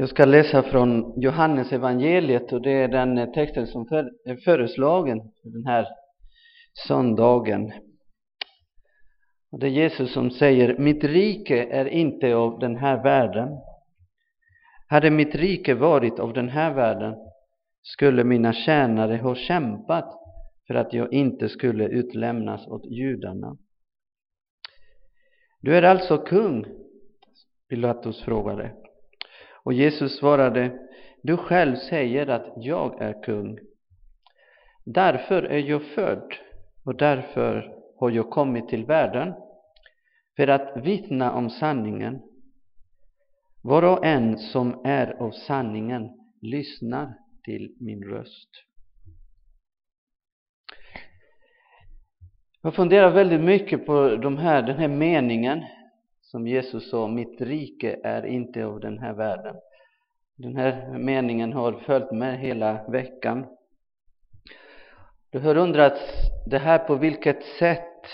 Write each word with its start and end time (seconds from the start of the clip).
Jag 0.00 0.08
ska 0.08 0.24
läsa 0.24 0.62
från 0.62 1.20
Johannes 1.20 1.72
evangeliet 1.72 2.52
och 2.52 2.62
det 2.62 2.72
är 2.72 2.88
den 2.88 3.18
eh, 3.18 3.30
texten 3.30 3.66
som 3.66 3.86
är 4.24 4.44
föreslagen 4.44 5.18
för 5.18 5.50
den 5.50 5.66
här 5.66 5.86
söndagen. 6.86 7.72
Och 9.50 9.58
det 9.58 9.66
är 9.66 9.70
Jesus 9.70 10.12
som 10.12 10.30
säger, 10.30 10.78
mitt 10.78 11.04
rike 11.04 11.64
är 11.64 11.84
inte 11.88 12.34
av 12.34 12.58
den 12.58 12.76
här 12.76 13.02
världen. 13.02 13.48
Hade 14.88 15.10
mitt 15.10 15.34
rike 15.34 15.74
varit 15.74 16.18
av 16.18 16.32
den 16.32 16.48
här 16.48 16.74
världen 16.74 17.14
skulle 17.82 18.24
mina 18.24 18.52
tjänare 18.52 19.16
ha 19.16 19.34
kämpat 19.34 20.14
för 20.66 20.74
att 20.74 20.92
jag 20.92 21.12
inte 21.12 21.48
skulle 21.48 21.84
utlämnas 21.88 22.66
åt 22.66 22.86
judarna. 22.86 23.56
Du 25.60 25.76
är 25.76 25.82
alltså 25.82 26.18
kung? 26.18 26.64
Pilatus 27.68 28.22
frågade. 28.22 28.87
Och 29.64 29.72
Jesus 29.72 30.18
svarade, 30.18 30.78
du 31.22 31.36
själv 31.36 31.76
säger 31.76 32.26
att 32.26 32.52
jag 32.56 33.02
är 33.02 33.22
kung. 33.22 33.58
Därför 34.84 35.42
är 35.42 35.58
jag 35.58 35.82
född 35.82 36.32
och 36.84 36.96
därför 36.96 37.74
har 38.00 38.10
jag 38.10 38.30
kommit 38.30 38.68
till 38.68 38.84
världen 38.84 39.34
för 40.36 40.48
att 40.48 40.76
vittna 40.84 41.32
om 41.32 41.50
sanningen. 41.50 42.22
Var 43.62 43.82
och 43.82 44.06
en 44.06 44.38
som 44.38 44.80
är 44.84 45.22
av 45.22 45.30
sanningen 45.30 46.08
lyssnar 46.42 47.14
till 47.44 47.76
min 47.80 48.04
röst. 48.04 48.50
Jag 52.62 52.74
funderar 52.74 53.10
väldigt 53.10 53.40
mycket 53.40 53.86
på 53.86 54.16
de 54.16 54.36
här, 54.36 54.62
den 54.62 54.78
här 54.78 54.88
meningen 54.88 55.64
som 56.30 56.46
Jesus 56.46 56.90
sa, 56.90 57.08
mitt 57.08 57.40
rike 57.40 58.00
är 58.04 58.26
inte 58.26 58.66
av 58.66 58.80
den 58.80 58.98
här 58.98 59.14
världen. 59.14 59.56
Den 60.36 60.56
här 60.56 60.98
meningen 60.98 61.52
har 61.52 61.72
följt 61.72 62.12
med 62.12 62.38
hela 62.38 62.90
veckan. 62.90 63.46
Du 65.30 65.38
har 65.38 65.56
undrat 65.56 65.98
det 66.46 66.58
här 66.58 66.78
på 66.78 66.94
vilket 66.94 67.42
sätt 67.42 68.04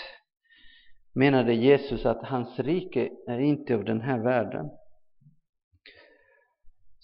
menade 1.15 1.53
Jesus 1.53 2.05
att 2.05 2.25
hans 2.25 2.59
rike 2.59 3.09
är 3.27 3.39
inte 3.39 3.75
av 3.75 3.83
den 3.83 4.01
här 4.01 4.19
världen. 4.19 4.69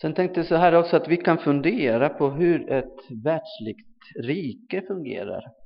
Sen 0.02 0.14
tänkte 0.14 0.40
jag 0.40 0.48
så 0.48 0.56
här 0.56 0.74
också 0.74 0.96
att 0.98 1.08
vi 1.08 1.18
kan 1.18 1.38
fundera 1.38 2.10
på 2.10 2.30
hur 2.30 2.72
ett 2.72 3.12
världsligt 3.24 3.90
rike 4.24 4.82
fungerar. 4.88 5.61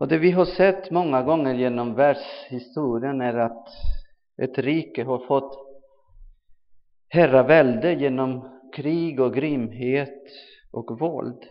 Och 0.00 0.08
det 0.08 0.18
vi 0.18 0.30
har 0.30 0.44
sett 0.44 0.90
många 0.90 1.22
gånger 1.22 1.54
genom 1.54 1.94
världshistorien 1.94 3.20
är 3.20 3.34
att 3.34 3.68
ett 4.42 4.58
rike 4.58 5.04
har 5.04 5.18
fått 5.18 5.58
herravälde 7.08 7.92
genom 7.92 8.48
krig 8.76 9.20
och 9.20 9.34
grymhet 9.34 10.22
och 10.72 11.00
våld. 11.00 11.44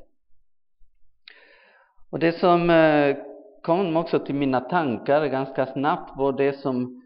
Och 2.12 2.20
det 2.20 2.32
som 2.32 2.70
eh, 2.70 3.18
kom 3.64 3.98
också 3.98 4.20
till 4.20 4.36
mina 4.36 4.62
tankar 4.62 5.26
ganska 5.26 5.66
snabbt 5.66 6.18
var 6.18 6.32
det 6.32 6.54
som, 6.54 7.02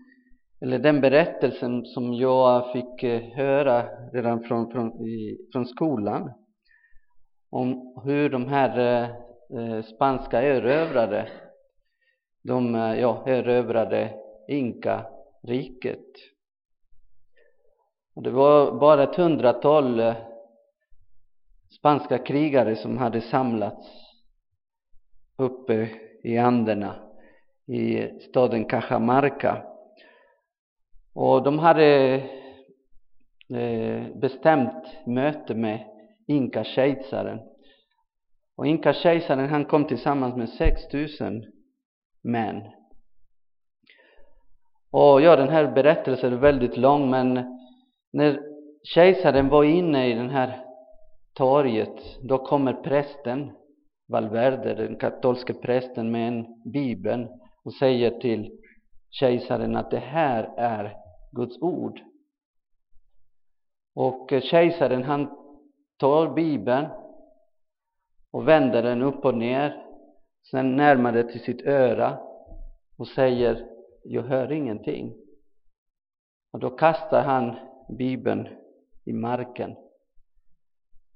eller 0.61 0.79
den 0.79 1.01
berättelsen 1.01 1.85
som 1.85 2.13
jag 2.13 2.73
fick 2.73 3.03
eh, 3.03 3.21
höra 3.21 3.83
redan 4.13 4.43
från, 4.43 4.71
från, 4.71 4.91
från 5.53 5.65
skolan 5.65 6.31
om 7.49 8.01
hur 8.05 8.29
de 8.29 8.47
här 8.47 9.03
eh, 9.03 9.09
Eh, 9.49 9.81
spanska 9.83 10.41
erövrare, 10.41 11.29
de 12.43 12.75
eh, 12.75 12.99
ja, 12.99 13.23
erövrade 13.25 14.13
Inka-riket. 14.47 16.05
Det 18.15 18.29
var 18.29 18.79
bara 18.79 19.03
ett 19.03 19.15
hundratal 19.15 19.99
eh, 19.99 20.15
spanska 21.79 22.17
krigare 22.17 22.75
som 22.75 22.97
hade 22.97 23.21
samlats 23.21 23.87
uppe 25.37 25.89
i 26.23 26.37
Anderna 26.37 26.95
i 27.67 28.09
staden 28.19 28.65
Cajamarca. 28.65 29.63
Och 31.13 31.43
de 31.43 31.59
hade 31.59 32.21
bestämt 34.15 35.07
möte 35.07 35.55
med 35.55 35.79
Inka-kejsaren 36.27 37.52
och 38.55 38.67
Inka-kejsaren 38.67 39.49
han 39.49 39.65
kom 39.65 39.85
tillsammans 39.85 40.35
med 40.35 40.49
6000 40.49 41.45
män. 42.21 42.61
Och 44.91 45.21
ja, 45.21 45.35
den 45.35 45.49
här 45.49 45.71
berättelsen 45.71 46.33
är 46.33 46.37
väldigt 46.37 46.77
lång, 46.77 47.09
men 47.09 47.59
när 48.13 48.39
kejsaren 48.83 49.49
var 49.49 49.63
inne 49.63 50.07
i 50.07 50.13
den 50.13 50.29
här 50.29 50.65
torget, 51.33 52.19
då 52.21 52.37
kommer 52.37 52.73
prästen, 52.73 53.51
Valverde, 54.07 54.73
den 54.73 54.95
katolske 54.95 55.53
prästen 55.53 56.11
med 56.11 56.27
en 56.27 56.45
bibel 56.71 57.27
och 57.63 57.73
säger 57.73 58.19
till 58.19 58.59
kejsaren 59.09 59.75
att 59.75 59.91
det 59.91 59.99
här 59.99 60.53
är 60.57 60.95
Guds 61.31 61.61
ord. 61.61 61.99
Och 63.95 64.33
kejsaren 64.41 65.03
han 65.03 65.29
tar 65.97 66.33
bibeln 66.33 66.87
och 68.33 68.47
vänder 68.47 68.83
den 68.83 69.01
upp 69.01 69.25
och 69.25 69.37
ner, 69.37 69.85
sen 70.51 70.75
närmar 70.75 71.11
det 71.11 71.23
till 71.23 71.41
sitt 71.41 71.61
öra 71.65 72.19
och 72.97 73.07
säger 73.07 73.67
jag 74.03 74.23
hör 74.23 74.51
ingenting. 74.51 75.13
Och 76.51 76.59
då 76.59 76.69
kastar 76.69 77.21
han 77.21 77.55
bibeln 77.97 78.47
i 79.05 79.13
marken. 79.13 79.75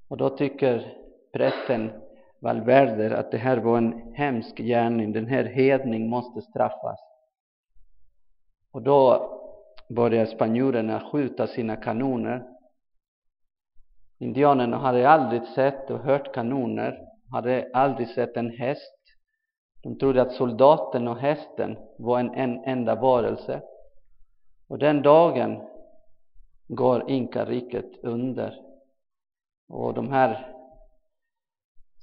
Och 0.07 0.17
då 0.17 0.29
tycker 0.29 0.93
prästen 1.33 1.91
Valverde 2.39 3.17
att 3.17 3.31
det 3.31 3.37
här 3.37 3.57
var 3.57 3.77
en 3.77 4.13
hemsk 4.15 4.57
gärning, 4.57 5.13
den 5.13 5.27
här 5.27 5.43
hedning 5.43 6.09
måste 6.09 6.41
straffas. 6.41 6.99
Och 8.71 8.81
då 8.81 9.31
börjar 9.89 10.25
spanjorerna 10.25 10.99
skjuta 11.11 11.47
sina 11.47 11.75
kanoner. 11.75 12.47
Indianerna 14.19 14.77
hade 14.77 15.09
aldrig 15.09 15.47
sett 15.47 15.89
och 15.89 15.99
hört 15.99 16.33
kanoner 16.33 17.06
hade 17.31 17.69
aldrig 17.73 18.07
sett 18.07 18.37
en 18.37 18.49
häst. 18.49 18.93
De 19.83 19.97
trodde 19.97 20.21
att 20.21 20.33
soldaten 20.33 21.07
och 21.07 21.17
hästen 21.17 21.77
var 21.97 22.19
en, 22.19 22.33
en 22.33 22.63
enda 22.63 22.95
varelse. 22.95 23.61
Och 24.67 24.79
den 24.79 25.01
dagen 25.01 25.61
går 26.67 27.09
inkariket 27.09 28.03
under. 28.03 28.61
Och 29.69 29.93
de 29.93 30.11
här 30.11 30.53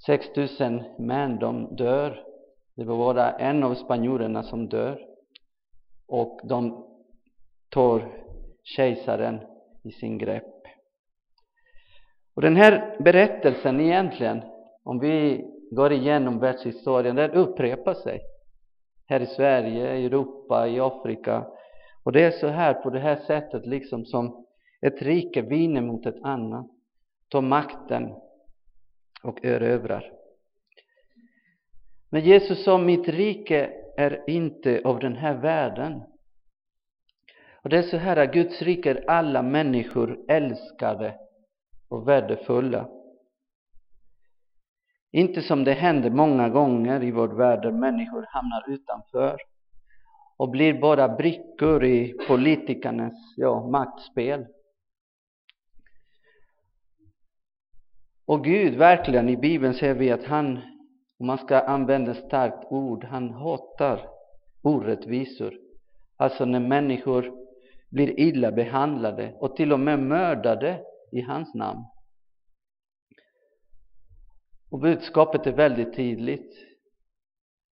6000 0.07 0.83
män, 0.99 1.39
de 1.39 1.77
dör. 1.77 2.25
Det 2.77 2.85
var 2.85 2.97
bara 2.97 3.33
en 3.33 3.63
av 3.63 3.75
spanjorerna 3.75 4.43
som 4.43 4.69
dör. 4.69 5.07
Och 6.07 6.41
de 6.45 6.87
tar 7.69 8.25
kejsaren 8.63 9.41
i 9.85 9.93
sin 9.93 10.19
grepp. 10.19 10.45
Och 12.35 12.43
den 12.43 12.57
här 12.57 12.97
berättelsen 13.01 13.81
egentligen 13.81 14.43
om 14.85 14.99
vi 14.99 15.45
går 15.71 15.93
igenom 15.93 16.39
världshistorien, 16.39 17.17
den 17.17 17.31
upprepar 17.31 17.95
sig. 17.95 18.21
Här 19.07 19.21
i 19.21 19.27
Sverige, 19.27 19.97
i 19.97 20.07
Europa, 20.07 20.69
i 20.69 20.81
Afrika. 20.81 21.47
Och 22.05 22.13
det 22.13 22.23
är 22.23 22.31
så 22.31 22.49
här, 22.49 22.75
på 22.75 22.91
det 22.91 23.01
här 23.01 23.17
sättet, 23.17 23.67
liksom 23.67 24.05
som 24.05 24.47
ett 24.81 25.03
rike 25.03 25.43
vinner 25.43 25.81
mot 25.81 26.07
ett 26.07 26.23
annat, 26.23 26.67
tar 27.29 27.41
makten 27.41 28.15
och 29.23 29.45
erövrar. 29.45 30.13
Men 32.11 32.21
Jesus 32.21 32.65
sa, 32.65 32.79
mitt 32.79 33.09
rike 33.09 33.71
är 33.97 34.31
inte 34.31 34.81
av 34.85 34.99
den 34.99 35.17
här 35.17 35.35
världen. 35.35 36.03
Och 37.63 37.71
det 37.71 37.79
är 37.79 37.83
så 37.83 37.97
här 37.97 38.17
att 38.17 38.33
Guds 38.33 38.63
rike 38.63 38.91
är 38.91 39.11
alla 39.11 39.43
människor 39.43 40.25
älskade 40.29 41.15
och 41.89 42.09
värdefulla. 42.09 42.89
Inte 45.15 45.43
som 45.43 45.65
det 45.65 45.73
händer 45.73 46.11
många 46.11 46.49
gånger 46.49 47.03
i 47.03 47.11
vår 47.11 47.29
värld 47.29 47.63
där 47.63 47.73
människor 47.73 48.27
hamnar 48.29 48.65
utanför 48.71 49.39
och 50.37 50.51
blir 50.51 50.81
bara 50.81 51.09
brickor 51.09 51.85
i 51.85 52.15
politikernas 52.29 53.13
ja, 53.37 53.67
maktspel. 53.67 54.47
Och 58.27 58.45
Gud, 58.45 58.75
verkligen, 58.75 59.29
i 59.29 59.37
Bibeln 59.37 59.75
ser 59.75 59.95
vi 59.95 60.11
att 60.11 60.25
han, 60.25 60.61
om 61.19 61.27
man 61.27 61.39
ska 61.39 61.61
använda 61.61 62.11
ett 62.11 62.27
starkt 62.27 62.73
ord, 62.73 63.05
han 63.05 63.31
hatar 63.31 64.09
orättvisor. 64.63 65.55
Alltså 66.17 66.45
när 66.45 66.61
människor 66.61 67.33
blir 67.91 68.21
illa 68.21 68.53
behandlade 68.53 69.35
och 69.39 69.57
till 69.57 69.73
och 69.73 69.81
med 69.81 69.99
mördade 69.99 70.81
i 71.13 71.21
hans 71.21 71.55
namn. 71.55 71.85
Och 74.75 74.81
budskapet 74.81 75.47
är 75.47 75.53
väldigt 75.53 75.95
tydligt. 75.95 76.55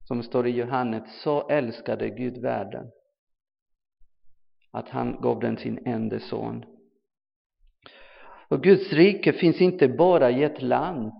Som 0.08 0.22
står 0.22 0.46
i 0.46 0.50
Johannes, 0.50 1.22
så 1.22 1.48
älskade 1.48 2.10
Gud 2.10 2.38
världen 2.38 2.90
att 4.70 4.88
han 4.88 5.20
gav 5.20 5.40
den 5.40 5.56
sin 5.56 5.86
enda 5.86 6.20
son 6.20 6.64
Och 8.48 8.62
Guds 8.62 8.92
rike 8.92 9.32
finns 9.32 9.60
inte 9.60 9.88
bara 9.88 10.30
i 10.30 10.42
ett 10.42 10.62
land 10.62 11.12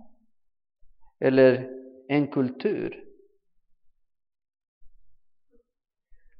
eller 1.19 1.69
en 2.07 2.27
kultur. 2.27 3.03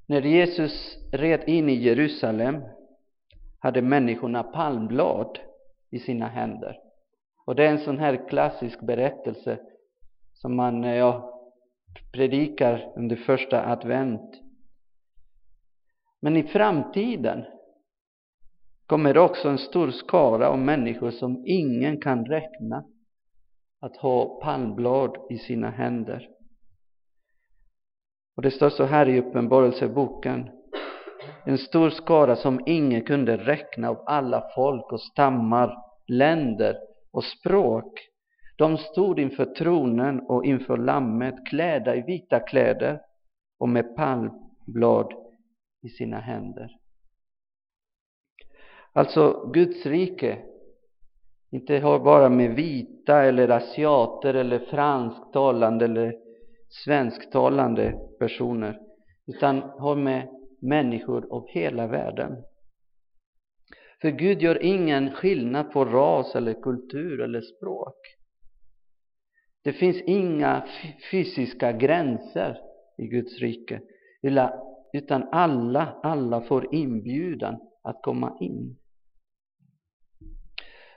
När 0.07 0.21
Jesus 0.21 0.97
red 1.11 1.43
in 1.47 1.69
i 1.69 1.75
Jerusalem 1.75 2.63
hade 3.59 3.81
människorna 3.81 4.43
palmblad 4.43 5.39
i 5.89 5.99
sina 5.99 6.27
händer. 6.27 6.92
Och 7.45 7.55
det 7.55 7.65
är 7.65 7.71
en 7.71 7.79
sån 7.79 7.97
här 7.97 8.29
klassisk 8.29 8.81
berättelse 8.81 9.59
som 10.33 10.55
man 10.55 10.83
eh, 10.83 10.95
ja, 10.95 11.39
predikar 12.13 12.93
under 12.95 13.15
första 13.15 13.65
advent. 13.65 14.41
Men 16.21 16.37
i 16.37 16.43
framtiden 16.43 17.45
kommer 18.85 19.17
också 19.17 19.49
en 19.49 19.57
stor 19.57 19.91
skara 19.91 20.49
av 20.49 20.59
människor 20.59 21.11
som 21.11 21.43
ingen 21.45 22.01
kan 22.01 22.25
räkna 22.25 22.83
att 23.79 23.97
ha 23.97 24.39
palmblad 24.41 25.17
i 25.29 25.37
sina 25.37 25.69
händer. 25.69 26.29
Och 28.35 28.43
det 28.43 28.51
står 28.51 28.69
så 28.69 28.83
här 28.83 29.09
i 29.09 29.19
Uppenbarelseboken. 29.19 30.49
En 31.45 31.57
stor 31.57 31.89
skara 31.89 32.35
som 32.35 32.59
ingen 32.65 33.01
kunde 33.01 33.37
räkna 33.37 33.89
av 33.89 34.03
alla 34.05 34.43
folk 34.55 34.91
och 34.91 35.01
stammar, 35.01 35.77
länder 36.07 36.77
och 37.13 37.23
språk. 37.23 38.09
De 38.57 38.77
stod 38.77 39.19
inför 39.19 39.45
tronen 39.45 40.19
och 40.19 40.45
inför 40.45 40.77
lammet 40.77 41.35
klädda 41.49 41.95
i 41.95 42.01
vita 42.01 42.39
kläder 42.39 43.01
och 43.59 43.69
med 43.69 43.95
palmblad 43.95 45.13
i 45.81 45.89
sina 45.89 46.19
händer. 46.19 46.69
Alltså, 48.93 49.51
Guds 49.53 49.85
rike 49.85 50.37
inte 51.51 51.79
har 51.79 51.99
bara 51.99 52.29
med 52.29 52.55
vita 52.55 53.23
eller 53.23 53.49
asiater 53.49 54.33
eller 54.33 54.59
fransktalande 54.59 55.85
eller 55.85 56.15
svensktalande 56.69 57.99
personer 58.19 58.79
utan 59.27 59.61
har 59.61 59.95
med 59.95 60.29
människor 60.61 61.27
av 61.31 61.47
hela 61.47 61.87
världen. 61.87 62.43
För 64.03 64.11
Gud 64.11 64.41
gör 64.41 64.63
ingen 64.63 65.11
skillnad 65.11 65.71
på 65.71 65.85
ras 65.85 66.35
eller 66.35 66.61
kultur 66.61 67.21
eller 67.21 67.41
språk. 67.41 67.95
Det 69.63 69.73
finns 69.73 70.01
inga 70.01 70.67
fysiska 71.11 71.71
gränser 71.71 72.57
i 72.97 73.07
Guds 73.07 73.39
rike, 73.39 73.81
utan 74.93 75.29
alla, 75.31 75.99
alla 76.03 76.41
får 76.41 76.75
inbjudan 76.75 77.59
att 77.83 78.01
komma 78.01 78.37
in. 78.39 78.77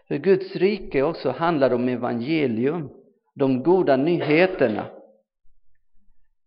För 0.09 0.17
Guds 0.17 0.57
rike 0.57 1.03
också 1.03 1.31
handlar 1.31 1.73
om 1.73 1.89
evangelium, 1.89 2.91
de 3.35 3.63
goda 3.63 3.97
nyheterna. 3.97 4.87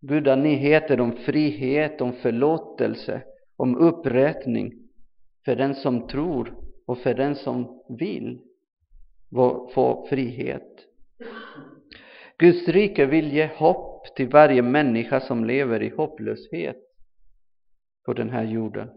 Goda 0.02 0.36
nyheter 0.36 1.00
om 1.00 1.12
frihet, 1.12 2.02
om 2.02 2.14
förlåtelse, 2.14 3.22
om 3.58 3.78
upprättning 3.78 4.89
för 5.50 5.56
den 5.56 5.76
som 5.76 6.08
tror 6.08 6.56
och 6.86 6.98
för 6.98 7.14
den 7.14 7.36
som 7.36 7.84
vill 8.00 8.42
få 9.74 10.08
frihet. 10.10 10.86
Guds 12.38 12.68
rike 12.68 13.06
vill 13.06 13.34
ge 13.34 13.48
hopp 13.48 14.16
till 14.16 14.30
varje 14.30 14.62
människa 14.62 15.20
som 15.20 15.46
lever 15.46 15.84
i 15.84 15.90
hopplöshet 15.90 16.78
på 18.06 18.14
den 18.14 18.30
här 18.30 18.44
jorden. 18.44 18.90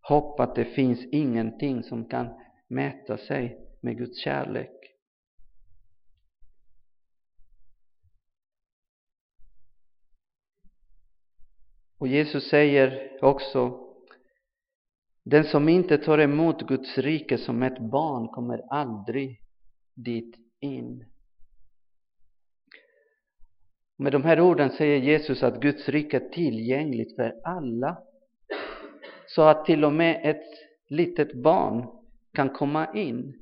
Hopp 0.00 0.40
att 0.40 0.54
det 0.54 0.64
finns 0.64 1.04
ingenting 1.12 1.82
som 1.82 2.04
kan 2.04 2.28
mäta 2.68 3.16
sig 3.18 3.58
med 3.80 3.98
Guds 3.98 4.18
kärlek. 4.18 4.96
Och 11.98 12.08
Jesus 12.08 12.48
säger 12.48 13.18
också 13.22 13.89
den 15.30 15.44
som 15.44 15.68
inte 15.68 15.98
tar 15.98 16.18
emot 16.18 16.66
Guds 16.66 16.98
rike 16.98 17.38
som 17.38 17.62
ett 17.62 17.78
barn 17.78 18.28
kommer 18.28 18.62
aldrig 18.70 19.40
dit 19.94 20.36
in. 20.60 21.04
Med 23.96 24.12
de 24.12 24.24
här 24.24 24.40
orden 24.40 24.70
säger 24.70 24.98
Jesus 24.98 25.42
att 25.42 25.60
Guds 25.60 25.88
rike 25.88 26.16
är 26.16 26.28
tillgängligt 26.28 27.16
för 27.16 27.34
alla. 27.44 27.98
Så 29.26 29.42
att 29.42 29.64
till 29.64 29.84
och 29.84 29.92
med 29.92 30.20
ett 30.24 30.46
litet 30.88 31.34
barn 31.34 31.86
kan 32.32 32.48
komma 32.48 32.94
in. 32.94 33.34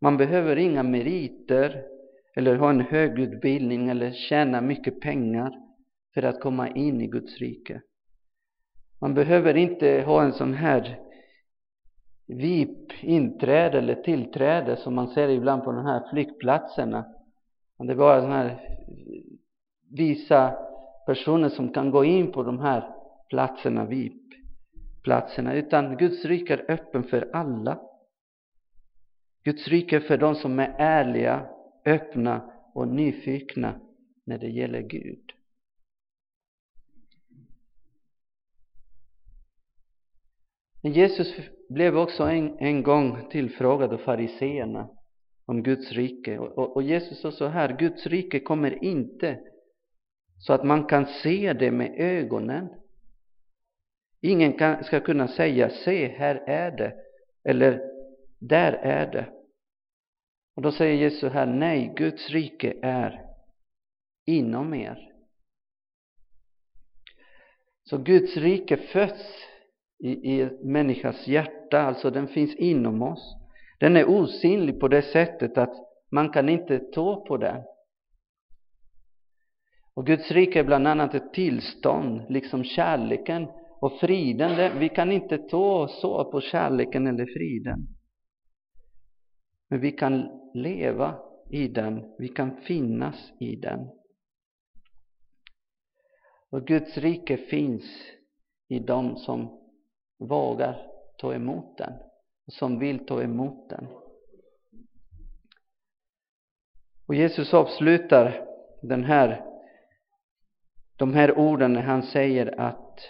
Man 0.00 0.16
behöver 0.16 0.56
inga 0.56 0.82
meriter 0.82 1.82
eller 2.36 2.56
ha 2.56 2.70
en 2.70 2.80
hög 2.80 3.18
utbildning 3.18 3.88
eller 3.88 4.12
tjäna 4.12 4.60
mycket 4.60 5.00
pengar 5.00 5.52
för 6.14 6.22
att 6.22 6.40
komma 6.40 6.68
in 6.68 7.00
i 7.00 7.06
Guds 7.06 7.38
rike. 7.38 7.82
Man 9.00 9.14
behöver 9.14 9.56
inte 9.56 10.02
ha 10.06 10.22
en 10.22 10.32
sån 10.32 10.54
här 10.54 10.98
VIP-inträde 12.26 13.78
eller 13.78 13.94
tillträde 13.94 14.76
som 14.76 14.94
man 14.94 15.08
ser 15.08 15.28
ibland 15.28 15.64
på 15.64 15.72
de 15.72 15.86
här 15.86 16.08
flygplatserna. 16.10 17.04
Det 17.78 17.92
är 17.92 17.96
bara 17.96 18.20
sådana 18.20 18.36
här 18.36 18.78
visa 19.90 20.54
personer 21.06 21.48
som 21.48 21.72
kan 21.72 21.90
gå 21.90 22.04
in 22.04 22.32
på 22.32 22.42
de 22.42 22.58
här 22.58 22.94
platserna, 23.28 23.84
VIP-platserna, 23.84 25.54
utan 25.54 25.96
Guds 25.96 26.24
rike 26.24 26.54
är 26.54 26.70
öppen 26.70 27.02
för 27.02 27.30
alla. 27.32 27.80
Guds 29.44 29.68
rike 29.68 29.96
är 29.96 30.00
för 30.00 30.18
de 30.18 30.34
som 30.34 30.58
är 30.58 30.74
ärliga, 30.78 31.46
öppna 31.84 32.50
och 32.74 32.88
nyfikna 32.88 33.80
när 34.24 34.38
det 34.38 34.48
gäller 34.48 34.80
Gud. 34.80 35.35
Jesus 40.82 41.34
blev 41.68 41.98
också 41.98 42.22
en, 42.22 42.58
en 42.58 42.82
gång 42.82 43.28
tillfrågad 43.30 43.92
av 43.92 43.98
fariseerna 43.98 44.88
om 45.46 45.62
Guds 45.62 45.92
rike. 45.92 46.38
Och, 46.38 46.58
och, 46.58 46.76
och 46.76 46.82
Jesus 46.82 47.20
sa 47.20 47.32
så 47.32 47.46
här, 47.46 47.76
Guds 47.76 48.06
rike 48.06 48.40
kommer 48.40 48.84
inte 48.84 49.38
så 50.38 50.52
att 50.52 50.64
man 50.64 50.84
kan 50.84 51.06
se 51.06 51.52
det 51.52 51.70
med 51.70 51.94
ögonen. 51.98 52.68
Ingen 54.20 54.52
kan, 54.52 54.84
ska 54.84 55.00
kunna 55.00 55.28
säga, 55.28 55.70
se 55.70 56.08
här 56.08 56.34
är 56.46 56.70
det, 56.70 56.94
eller 57.44 57.80
där 58.38 58.72
är 58.72 59.12
det. 59.12 59.32
Och 60.56 60.62
då 60.62 60.72
säger 60.72 60.94
Jesus 60.94 61.20
så 61.20 61.28
här, 61.28 61.46
nej, 61.46 61.94
Guds 61.96 62.30
rike 62.30 62.78
är 62.82 63.24
inom 64.26 64.74
er. 64.74 65.12
Så 67.84 67.98
Guds 67.98 68.36
rike 68.36 68.76
föds 68.76 69.46
i, 69.98 70.10
i 70.10 70.50
människas 70.62 71.28
hjärta, 71.28 71.80
alltså 71.80 72.10
den 72.10 72.28
finns 72.28 72.54
inom 72.54 73.02
oss. 73.02 73.36
Den 73.80 73.96
är 73.96 74.08
osynlig 74.08 74.80
på 74.80 74.88
det 74.88 75.02
sättet 75.02 75.58
att 75.58 75.74
man 76.10 76.30
kan 76.30 76.48
inte 76.48 76.78
ta 76.78 77.24
på 77.24 77.36
den. 77.36 77.62
Och 79.94 80.06
Guds 80.06 80.30
rike 80.30 80.60
är 80.60 80.64
bland 80.64 80.86
annat 80.88 81.14
ett 81.14 81.32
tillstånd, 81.32 82.22
liksom 82.28 82.64
kärleken 82.64 83.46
och 83.80 84.00
friden. 84.00 84.78
Vi 84.78 84.88
kan 84.88 85.12
inte 85.12 85.38
ta 85.38 85.88
så 85.88 86.30
på 86.30 86.40
kärleken 86.40 87.06
eller 87.06 87.26
friden. 87.26 87.86
Men 89.68 89.80
vi 89.80 89.92
kan 89.92 90.28
leva 90.54 91.18
i 91.50 91.68
den, 91.68 92.14
vi 92.18 92.28
kan 92.28 92.56
finnas 92.56 93.32
i 93.40 93.56
den. 93.56 93.80
Och 96.50 96.66
Guds 96.66 96.98
rike 96.98 97.36
finns 97.36 97.84
i 98.68 98.78
dem 98.78 99.16
som 99.16 99.65
vågar 100.18 100.86
ta 101.18 101.34
emot 101.34 101.78
den 101.78 101.92
och 102.46 102.52
som 102.52 102.78
vill 102.78 103.06
ta 103.06 103.22
emot 103.22 103.70
den. 103.70 103.86
Och 107.06 107.14
Jesus 107.14 107.54
avslutar 107.54 108.46
den 108.82 109.04
här, 109.04 109.44
de 110.96 111.14
här 111.14 111.38
orden 111.38 111.72
när 111.72 111.82
han 111.82 112.02
säger 112.02 112.60
att 112.60 113.00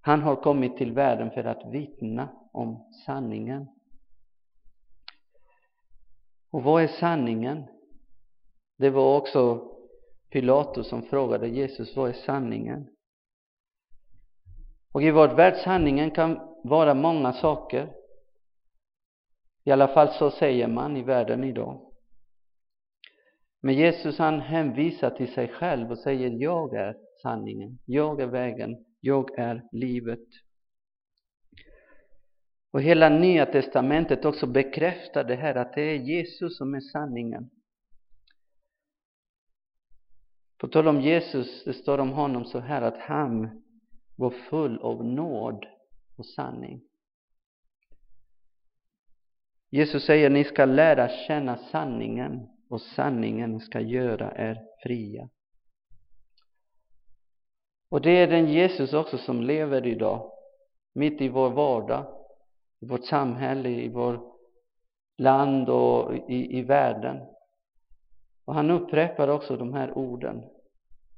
han 0.00 0.22
har 0.22 0.36
kommit 0.36 0.76
till 0.76 0.92
världen 0.92 1.30
för 1.30 1.44
att 1.44 1.72
vittna 1.72 2.28
om 2.52 2.92
sanningen. 3.06 3.66
Och 6.50 6.62
vad 6.62 6.82
är 6.82 6.88
sanningen? 6.88 7.64
Det 8.78 8.90
var 8.90 9.16
också 9.16 9.68
Pilatus 10.30 10.88
som 10.88 11.02
frågade 11.02 11.48
Jesus, 11.48 11.96
vad 11.96 12.08
är 12.08 12.12
sanningen? 12.12 12.86
Och 14.92 15.02
i 15.02 15.10
vår 15.10 15.28
värld 15.28 15.56
sanningen 15.64 16.10
kan 16.10 16.40
vara 16.64 16.94
många 16.94 17.32
saker. 17.32 17.92
I 19.64 19.70
alla 19.70 19.88
fall 19.88 20.08
så 20.08 20.30
säger 20.30 20.68
man 20.68 20.96
i 20.96 21.02
världen 21.02 21.44
idag. 21.44 21.92
Men 23.60 23.74
Jesus 23.74 24.18
han 24.18 24.40
hänvisar 24.40 25.10
till 25.10 25.32
sig 25.32 25.48
själv 25.48 25.90
och 25.90 25.98
säger 25.98 26.30
jag 26.30 26.74
är 26.74 26.96
sanningen, 27.22 27.78
jag 27.86 28.20
är 28.20 28.26
vägen, 28.26 28.84
jag 29.00 29.38
är 29.38 29.62
livet. 29.72 30.28
Och 32.72 32.82
hela 32.82 33.08
Nya 33.08 33.46
Testamentet 33.46 34.24
också 34.24 34.46
bekräftar 34.46 35.24
det 35.24 35.34
här 35.34 35.54
att 35.54 35.72
det 35.72 35.82
är 35.82 35.96
Jesus 35.96 36.58
som 36.58 36.74
är 36.74 36.80
sanningen. 36.80 37.50
På 40.58 40.68
tal 40.68 40.88
om 40.88 41.00
Jesus, 41.00 41.64
det 41.64 41.72
står 41.72 41.98
om 41.98 42.10
honom 42.10 42.44
så 42.44 42.58
här 42.58 42.82
att 42.82 42.98
han 42.98 43.62
var 44.22 44.30
full 44.30 44.78
av 44.78 45.04
nåd 45.04 45.66
och 46.16 46.26
sanning. 46.26 46.80
Jesus 49.70 50.04
säger, 50.04 50.30
ni 50.30 50.44
ska 50.44 50.64
lära 50.64 51.08
känna 51.08 51.56
sanningen 51.56 52.48
och 52.68 52.80
sanningen 52.80 53.60
ska 53.60 53.80
göra 53.80 54.36
er 54.36 54.62
fria. 54.82 55.28
Och 57.88 58.00
det 58.00 58.10
är 58.10 58.26
den 58.26 58.48
Jesus 58.48 58.92
också 58.92 59.18
som 59.18 59.42
lever 59.42 59.86
idag, 59.86 60.32
mitt 60.92 61.20
i 61.20 61.28
vår 61.28 61.50
vardag, 61.50 62.06
i 62.80 62.86
vårt 62.86 63.04
samhälle, 63.04 63.68
i 63.68 63.88
vårt 63.88 64.36
land 65.18 65.68
och 65.68 66.14
i, 66.14 66.58
i 66.58 66.62
världen. 66.62 67.20
Och 68.44 68.54
han 68.54 68.70
upprepar 68.70 69.28
också 69.28 69.56
de 69.56 69.74
här 69.74 69.98
orden 69.98 70.44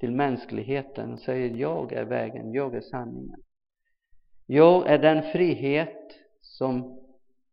till 0.05 0.13
mänskligheten 0.13 1.13
och 1.13 1.21
säger 1.21 1.57
jag 1.57 1.93
är 1.93 2.05
vägen, 2.05 2.53
jag 2.53 2.75
är 2.75 2.81
sanningen. 2.81 3.43
Jag 4.47 4.91
är 4.91 4.99
den 4.99 5.23
frihet 5.23 6.17
som 6.41 7.01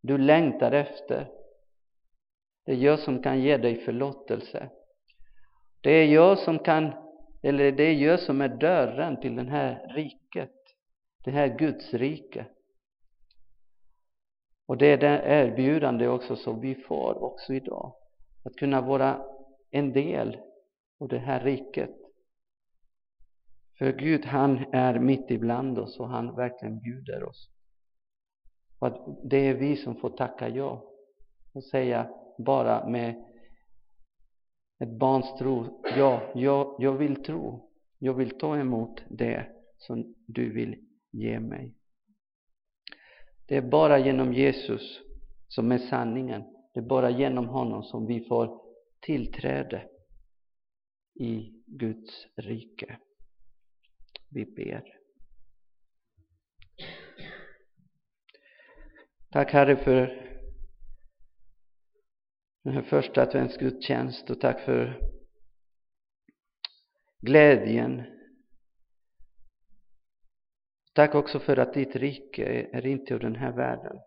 du 0.01 0.17
längtar 0.17 0.72
efter. 0.72 1.31
Det 2.65 2.72
är 2.72 2.75
jag 2.75 3.00
som 3.00 3.24
kan 3.24 3.41
ge 3.41 3.58
dig 3.58 3.75
förlåtelse. 3.75 4.70
Det 5.81 5.91
är 5.91 6.05
jag 6.05 6.39
som 6.39 6.60
kan, 6.60 6.93
eller 7.43 7.72
det 7.72 7.84
är 7.84 7.93
jag 7.93 8.20
som 8.20 8.41
är 8.41 8.50
dörren 8.50 9.22
till 9.22 9.36
det 9.36 9.50
här 9.50 9.93
riket, 9.96 10.55
det 11.24 11.31
här 11.31 11.58
Guds 11.58 11.93
rike. 11.93 12.46
Och 14.67 14.77
det 14.77 14.88
är 14.88 14.98
det 14.98 15.22
erbjudande 15.25 16.08
också 16.08 16.36
som 16.36 16.62
vi 16.62 16.75
får 16.75 17.24
också 17.24 17.53
idag. 17.53 17.93
Att 18.46 18.55
kunna 18.55 18.81
vara 18.81 19.25
en 19.72 19.93
del 19.93 20.38
av 21.00 21.08
det 21.08 21.20
här 21.20 21.39
riket. 21.39 22.00
För 23.81 23.91
Gud 23.91 24.25
han 24.25 24.65
är 24.71 25.00
mitt 25.00 25.31
ibland 25.31 25.79
oss 25.79 26.00
och 26.00 26.09
han 26.09 26.35
verkligen 26.35 26.79
bjuder 26.79 27.23
oss. 27.23 27.50
Och 28.79 28.88
att 28.88 29.05
det 29.23 29.38
är 29.38 29.53
vi 29.53 29.75
som 29.75 29.95
får 29.95 30.09
tacka 30.09 30.50
ja 30.50 30.83
och 31.53 31.63
säga 31.63 32.09
bara 32.38 32.88
med 32.88 33.25
ett 34.79 35.00
barns 35.00 35.38
tro, 35.39 35.81
ja, 35.97 36.31
jag, 36.35 36.75
jag 36.79 36.93
vill 36.93 37.23
tro. 37.23 37.69
Jag 38.00 38.13
vill 38.13 38.38
ta 38.38 38.57
emot 38.57 39.01
det 39.09 39.47
som 39.77 40.15
du 40.27 40.53
vill 40.53 40.75
ge 41.11 41.39
mig. 41.39 41.75
Det 43.45 43.57
är 43.57 43.69
bara 43.69 44.00
genom 44.00 44.33
Jesus 44.33 45.01
som 45.47 45.71
är 45.71 45.77
sanningen. 45.77 46.43
Det 46.73 46.79
är 46.79 46.83
bara 46.83 47.09
genom 47.09 47.47
honom 47.47 47.83
som 47.83 48.05
vi 48.05 48.25
får 48.25 48.61
tillträde 49.00 49.89
i 51.19 51.53
Guds 51.65 52.27
rike. 52.35 52.97
Vi 54.31 54.45
ber. 54.45 54.97
Tack 59.31 59.51
Herre 59.51 59.75
för 59.75 60.31
den 62.63 62.73
här 62.73 62.81
första 62.81 63.21
adventsgudstjänst 63.21 64.29
och 64.29 64.39
tack 64.41 64.65
för 64.65 65.00
glädjen. 67.21 68.03
Tack 70.93 71.15
också 71.15 71.39
för 71.39 71.57
att 71.57 71.73
ditt 71.73 71.95
rike 71.95 72.69
är 72.73 72.85
inte 72.85 73.13
ur 73.13 73.19
den 73.19 73.35
här 73.35 73.51
världen. 73.51 73.97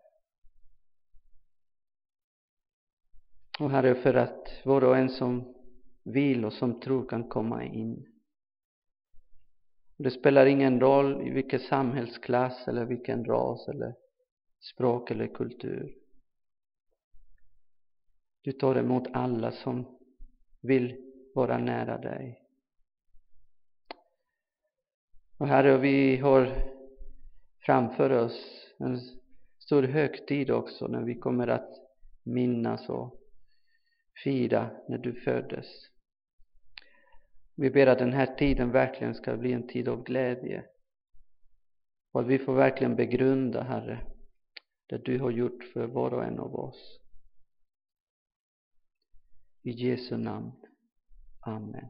Och 3.59 3.71
Herre, 3.71 3.95
för 3.95 4.13
att 4.13 4.61
var 4.65 4.83
och 4.83 4.97
en 4.97 5.09
som 5.09 5.55
vill 6.03 6.45
och 6.45 6.53
som 6.53 6.79
tror 6.79 7.09
kan 7.09 7.29
komma 7.29 7.63
in. 7.63 8.14
Det 9.97 10.11
spelar 10.11 10.45
ingen 10.45 10.79
roll 10.79 11.27
i 11.27 11.29
vilken 11.29 11.59
samhällsklass 11.59 12.67
eller 12.67 12.85
vilken 12.85 13.25
ras 13.25 13.67
eller 13.67 13.95
språk 14.59 15.11
eller 15.11 15.27
kultur. 15.27 15.95
Du 18.41 18.51
tar 18.51 18.75
emot 18.75 19.07
alla 19.13 19.51
som 19.51 19.97
vill 20.61 21.11
vara 21.35 21.57
nära 21.57 21.97
dig. 21.97 22.41
Och 25.37 25.47
Herre, 25.47 25.77
vi 25.77 26.17
har 26.17 26.51
framför 27.59 28.09
oss 28.09 28.67
en 28.77 28.99
stor 29.59 29.83
högtid 29.83 30.51
också 30.51 30.87
när 30.87 31.01
vi 31.01 31.15
kommer 31.15 31.47
att 31.47 31.69
minnas 32.23 32.89
och 32.89 33.21
fira 34.23 34.69
när 34.87 34.97
du 34.97 35.13
föddes. 35.13 35.67
Vi 37.55 37.69
ber 37.69 37.87
att 37.87 37.99
den 37.99 38.13
här 38.13 38.35
tiden 38.35 38.71
verkligen 38.71 39.15
ska 39.15 39.37
bli 39.37 39.53
en 39.53 39.67
tid 39.67 39.87
av 39.87 40.03
glädje. 40.03 40.65
Och 42.11 42.21
att 42.21 42.27
vi 42.27 42.39
får 42.39 42.55
verkligen 42.55 42.95
begrunda, 42.95 43.63
Herre, 43.63 44.05
det 44.87 44.97
du 44.97 45.19
har 45.19 45.31
gjort 45.31 45.63
för 45.63 45.87
var 45.87 46.13
och 46.13 46.23
en 46.23 46.39
av 46.39 46.55
oss. 46.55 46.99
I 49.61 49.71
Jesu 49.71 50.17
namn. 50.17 50.51
Amen. 51.39 51.89